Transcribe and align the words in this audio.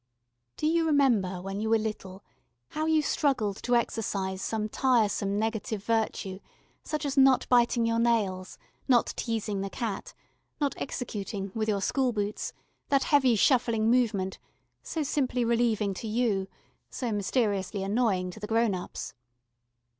Do 0.57 0.65
you 0.65 0.87
remember 0.87 1.43
when 1.43 1.59
you 1.61 1.69
were 1.69 1.77
little 1.77 2.23
how 2.69 2.87
you 2.87 3.03
struggled 3.03 3.61
to 3.61 3.75
exercise 3.75 4.41
some 4.41 4.67
tiresome 4.67 5.37
negative 5.37 5.83
virtue, 5.83 6.39
such 6.83 7.05
as 7.05 7.17
not 7.17 7.47
biting 7.49 7.85
your 7.85 7.99
nails, 7.99 8.57
not 8.87 9.13
teasing 9.15 9.61
the 9.61 9.69
cat, 9.69 10.15
not 10.59 10.73
executing, 10.81 11.51
with 11.53 11.69
your 11.69 11.81
school 11.83 12.13
boots, 12.13 12.51
that 12.89 13.03
heavy 13.03 13.35
shuffling 13.35 13.91
movement, 13.91 14.39
so 14.81 15.03
simply 15.03 15.45
relieving 15.45 15.93
to 15.93 16.07
you, 16.07 16.47
so 16.89 17.11
mysteriously 17.11 17.83
annoying 17.83 18.31
to 18.31 18.39
the 18.39 18.47
grown 18.47 18.73
ups? 18.73 19.13